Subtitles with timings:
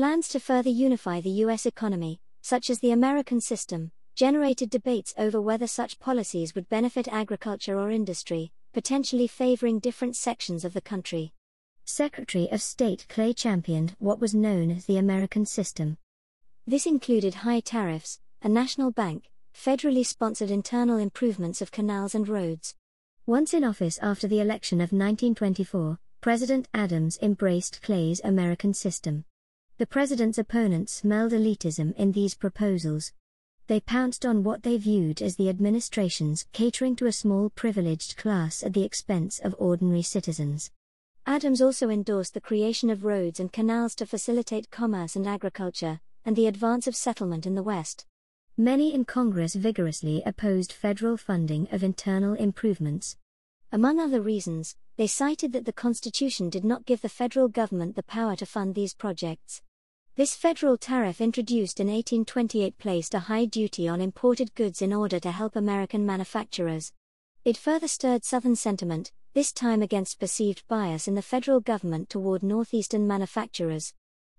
[0.00, 1.66] plans to further unify the U.S.
[1.66, 7.78] economy, such as the American system, generated debates over whether such policies would benefit agriculture
[7.78, 11.34] or industry, potentially favoring different sections of the country.
[11.84, 15.98] Secretary of State Clay championed what was known as the American system.
[16.66, 22.74] This included high tariffs, a national bank, federally sponsored internal improvements of canals and roads.
[23.26, 29.26] Once in office after the election of 1924, President Adams embraced Clay's American system.
[29.80, 33.14] The president's opponents smelled elitism in these proposals.
[33.66, 38.62] They pounced on what they viewed as the administration's catering to a small privileged class
[38.62, 40.70] at the expense of ordinary citizens.
[41.24, 46.36] Adams also endorsed the creation of roads and canals to facilitate commerce and agriculture, and
[46.36, 48.04] the advance of settlement in the West.
[48.58, 53.16] Many in Congress vigorously opposed federal funding of internal improvements.
[53.72, 58.02] Among other reasons, they cited that the Constitution did not give the federal government the
[58.02, 59.62] power to fund these projects.
[60.20, 65.18] This federal tariff introduced in 1828 placed a high duty on imported goods in order
[65.18, 66.92] to help American manufacturers.
[67.42, 72.42] It further stirred Southern sentiment, this time against perceived bias in the federal government toward
[72.42, 73.94] Northeastern manufacturers.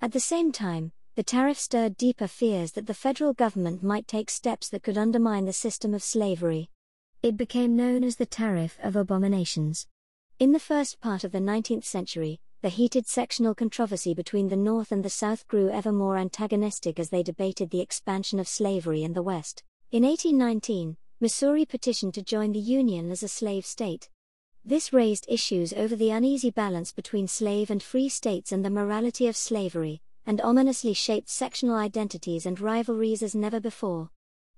[0.00, 4.30] At the same time, the tariff stirred deeper fears that the federal government might take
[4.30, 6.70] steps that could undermine the system of slavery.
[7.20, 9.88] It became known as the Tariff of Abominations.
[10.38, 14.90] In the first part of the 19th century, the heated sectional controversy between the North
[14.90, 19.12] and the South grew ever more antagonistic as they debated the expansion of slavery in
[19.12, 19.62] the West.
[19.92, 24.08] In 1819, Missouri petitioned to join the Union as a slave state.
[24.64, 29.26] This raised issues over the uneasy balance between slave and free states and the morality
[29.26, 34.08] of slavery, and ominously shaped sectional identities and rivalries as never before.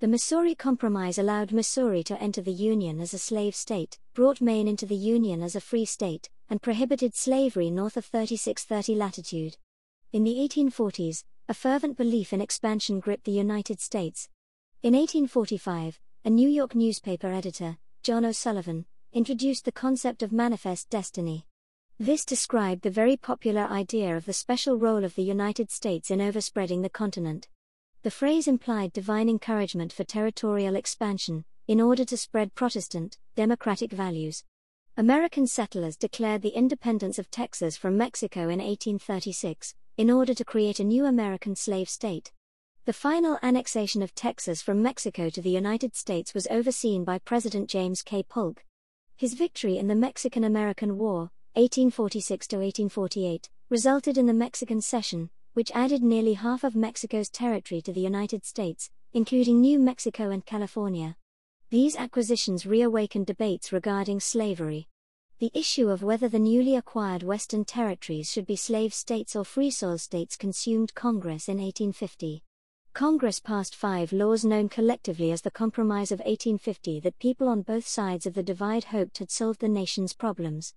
[0.00, 4.66] The Missouri Compromise allowed Missouri to enter the Union as a slave state, brought Maine
[4.66, 9.58] into the Union as a free state, and prohibited slavery north of 3630 latitude.
[10.10, 14.30] In the 1840s, a fervent belief in expansion gripped the United States.
[14.82, 21.44] In 1845, a New York newspaper editor, John O'Sullivan, introduced the concept of manifest destiny.
[21.98, 26.22] This described the very popular idea of the special role of the United States in
[26.22, 27.48] overspreading the continent.
[28.02, 34.42] The phrase implied divine encouragement for territorial expansion, in order to spread Protestant, democratic values.
[34.96, 40.80] American settlers declared the independence of Texas from Mexico in 1836, in order to create
[40.80, 42.32] a new American slave state.
[42.86, 47.68] The final annexation of Texas from Mexico to the United States was overseen by President
[47.68, 48.22] James K.
[48.22, 48.64] Polk,
[49.14, 55.70] his victory in the Mexican American War, 1846 1848, resulted in the Mexican Cession, which
[55.74, 61.16] added nearly half of Mexico's territory to the United States, including New Mexico and California.
[61.70, 64.88] These acquisitions reawakened debates regarding slavery.
[65.38, 69.70] The issue of whether the newly acquired Western territories should be slave states or free
[69.70, 72.42] soil states consumed Congress in 1850.
[72.92, 77.86] Congress passed five laws known collectively as the Compromise of 1850 that people on both
[77.86, 80.74] sides of the divide hoped had solved the nation's problems.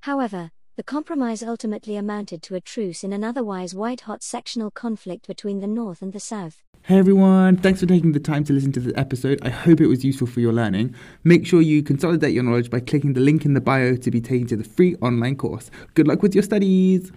[0.00, 5.26] However, the compromise ultimately amounted to a truce in an otherwise white hot sectional conflict
[5.26, 6.62] between the North and the South.
[6.82, 9.38] Hey everyone, thanks for taking the time to listen to this episode.
[9.42, 10.94] I hope it was useful for your learning.
[11.24, 14.20] Make sure you consolidate your knowledge by clicking the link in the bio to be
[14.20, 15.70] taken to the free online course.
[15.94, 17.10] Good luck with your studies!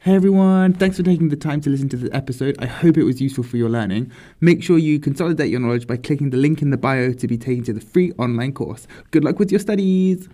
[0.00, 2.56] Hey everyone, thanks for taking the time to listen to this episode.
[2.58, 4.10] I hope it was useful for your learning.
[4.40, 7.38] Make sure you consolidate your knowledge by clicking the link in the bio to be
[7.38, 8.88] taken to the free online course.
[9.12, 10.28] Good luck with your studies!